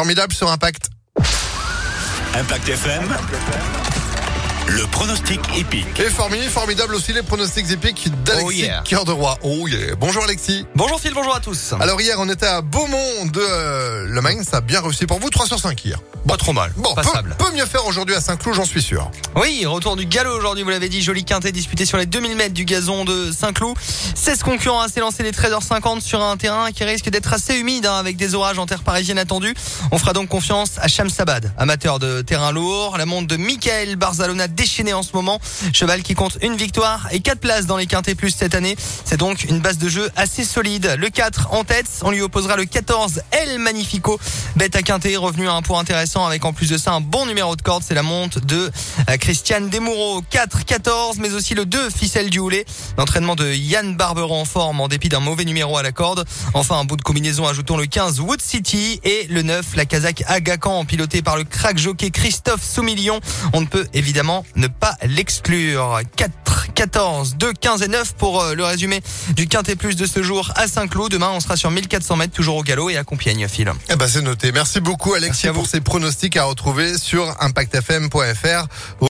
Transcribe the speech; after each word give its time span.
Formidable 0.00 0.32
sur 0.32 0.48
Impact. 0.48 0.90
Impact 2.32 2.68
FM. 2.68 3.02
Le 4.68 4.86
pronostic 4.92 5.40
épique. 5.56 5.86
Et 5.98 6.08
formidable, 6.08 6.50
formidable 6.50 6.94
aussi 6.94 7.12
les 7.12 7.24
pronostics 7.24 7.68
épiques 7.72 8.08
d'Alexis 8.22 8.46
Oh 8.46 8.50
yeah. 8.52 8.82
Cœur 8.84 9.04
de 9.04 9.10
Roi. 9.10 9.36
Oh 9.42 9.66
yeah. 9.66 9.96
Bonjour 9.96 10.22
Alexis. 10.22 10.66
Bonjour 10.76 11.00
Phil, 11.00 11.14
bonjour 11.14 11.34
à 11.34 11.40
tous. 11.40 11.74
Alors 11.80 12.00
hier 12.00 12.14
on 12.20 12.28
était 12.28 12.46
à 12.46 12.60
Beaumont 12.60 13.26
de 13.26 13.40
euh, 13.40 14.06
Le 14.06 14.22
Maine, 14.22 14.44
ça 14.44 14.58
a 14.58 14.60
bien 14.60 14.80
réussi 14.80 15.04
pour 15.06 15.18
vous, 15.18 15.30
3 15.30 15.46
sur 15.46 15.58
5 15.58 15.84
hier. 15.84 15.98
Pas 16.28 16.36
trop 16.36 16.52
mal, 16.52 16.70
Bon, 16.76 16.90
peut, 16.94 17.00
passable. 17.02 17.34
peut 17.38 17.50
mieux 17.54 17.64
faire 17.64 17.86
aujourd'hui 17.86 18.14
à 18.14 18.20
Saint-Cloud, 18.20 18.54
j'en 18.54 18.66
suis 18.66 18.82
sûr. 18.82 19.10
Oui, 19.34 19.64
retour 19.64 19.96
du 19.96 20.04
galop 20.04 20.36
aujourd'hui, 20.36 20.62
vous 20.62 20.68
l'avez 20.68 20.90
dit, 20.90 21.00
joli 21.00 21.24
quintet 21.24 21.52
disputé 21.52 21.86
sur 21.86 21.96
les 21.96 22.04
2000 22.04 22.36
mètres 22.36 22.52
du 22.52 22.66
gazon 22.66 23.06
de 23.06 23.32
Saint-Cloud. 23.32 23.74
16 24.14 24.42
concurrents 24.42 24.80
à 24.82 24.88
s'élancer 24.88 25.22
les 25.22 25.32
13h50 25.32 26.02
sur 26.02 26.22
un 26.22 26.36
terrain 26.36 26.70
qui 26.70 26.84
risque 26.84 27.08
d'être 27.08 27.32
assez 27.32 27.56
humide 27.56 27.86
hein, 27.86 27.94
avec 27.94 28.18
des 28.18 28.34
orages 28.34 28.58
en 28.58 28.66
terre 28.66 28.82
parisienne 28.82 29.18
attendus. 29.18 29.54
On 29.90 29.96
fera 29.96 30.12
donc 30.12 30.28
confiance 30.28 30.72
à 30.82 30.88
Sham 30.88 31.08
Sabad, 31.08 31.50
amateur 31.56 31.98
de 31.98 32.20
terrain 32.20 32.52
lourd. 32.52 32.98
La 32.98 33.06
montre 33.06 33.26
de 33.28 33.36
Michael 33.36 33.96
Barzalona 33.96 34.48
déchaîné 34.48 34.92
en 34.92 35.02
ce 35.02 35.12
moment. 35.14 35.40
Cheval 35.72 36.02
qui 36.02 36.12
compte 36.14 36.36
une 36.42 36.56
victoire 36.56 37.08
et 37.10 37.20
4 37.20 37.40
places 37.40 37.64
dans 37.64 37.78
les 37.78 37.86
quintets 37.86 38.14
plus 38.14 38.32
cette 38.32 38.54
année. 38.54 38.76
C'est 39.06 39.16
donc 39.16 39.44
une 39.44 39.60
base 39.60 39.78
de 39.78 39.88
jeu 39.88 40.10
assez 40.14 40.44
solide. 40.44 40.94
Le 40.98 41.08
4 41.08 41.54
en 41.54 41.64
tête, 41.64 41.86
on 42.02 42.10
lui 42.10 42.20
opposera 42.20 42.56
le 42.56 42.66
14 42.66 43.22
El 43.30 43.58
Magnifico. 43.58 44.20
Bête 44.56 44.76
à 44.76 44.82
quintet, 44.82 45.16
revenu 45.16 45.48
à 45.48 45.52
un 45.54 45.62
point 45.62 45.80
intéressant 45.80 46.17
avec 46.26 46.44
en 46.44 46.52
plus 46.52 46.70
de 46.70 46.78
ça 46.78 46.92
un 46.92 47.00
bon 47.00 47.26
numéro 47.26 47.56
de 47.56 47.62
corde. 47.62 47.82
C'est 47.86 47.94
la 47.94 48.02
monte 48.02 48.38
de 48.38 48.70
euh, 49.08 49.16
Christiane 49.16 49.68
Desmoureaux. 49.68 50.22
4, 50.30 50.64
14, 50.64 51.18
mais 51.18 51.32
aussi 51.32 51.54
le 51.54 51.66
2 51.66 51.90
Ficelle 51.90 52.30
du 52.30 52.38
Houlet. 52.38 52.64
L'entraînement 52.96 53.36
de 53.36 53.52
Yann 53.52 53.96
Barberon 53.96 54.42
en 54.42 54.44
forme 54.44 54.80
en 54.80 54.88
dépit 54.88 55.08
d'un 55.08 55.20
mauvais 55.20 55.44
numéro 55.44 55.76
à 55.76 55.82
la 55.82 55.92
corde. 55.92 56.24
Enfin, 56.54 56.78
un 56.78 56.84
bout 56.84 56.96
de 56.96 57.02
combinaison, 57.02 57.46
ajoutons 57.46 57.76
le 57.76 57.86
15 57.86 58.20
Wood 58.20 58.40
City 58.40 59.00
et 59.04 59.26
le 59.28 59.42
9 59.42 59.76
la 59.76 59.84
Kazakh 59.84 60.24
Agacan 60.26 60.84
piloté 60.84 61.22
par 61.22 61.36
le 61.36 61.44
crack 61.44 61.78
jockey 61.78 62.10
Christophe 62.10 62.62
Soumillion. 62.62 63.20
On 63.52 63.60
ne 63.60 63.66
peut 63.66 63.86
évidemment 63.94 64.44
ne 64.56 64.66
pas 64.66 64.96
l'exclure. 65.04 66.00
4, 66.16 66.32
14, 66.74 67.36
2, 67.36 67.52
15 67.52 67.82
et 67.82 67.88
9 67.88 68.14
pour 68.14 68.40
euh, 68.42 68.54
le 68.54 68.64
résumé 68.64 69.00
du 69.34 69.46
Quintet 69.48 69.76
Plus 69.76 69.96
de 69.96 70.06
ce 70.06 70.22
jour 70.22 70.52
à 70.56 70.66
Saint-Cloud. 70.68 71.10
Demain, 71.12 71.30
on 71.32 71.40
sera 71.40 71.56
sur 71.56 71.70
1400 71.70 72.16
mètres, 72.16 72.32
toujours 72.34 72.56
au 72.56 72.62
galop 72.62 72.90
et 72.90 72.96
à 72.96 73.04
Compiègne, 73.04 73.46
Phil. 73.48 73.72
Eh 73.90 73.96
ben 73.96 74.06
c'est 74.08 74.22
noté. 74.22 74.52
Merci 74.52 74.80
beaucoup 74.80 75.14
Alexis 75.14 75.28
Merci 75.28 75.48
à 75.48 75.52
vous. 75.52 75.60
pour 75.60 75.68
ces 75.68 75.80
pronostics 75.80 76.36
à 76.36 76.44
retrouver 76.44 76.96
sur 76.98 77.34
impactfm.fr. 77.40 78.66